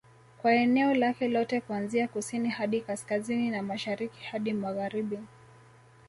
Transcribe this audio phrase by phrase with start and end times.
[0.41, 5.19] Kwa eneo lake lote kuanzia kusini hadi kaskazini na Mashariki hadi Magharibi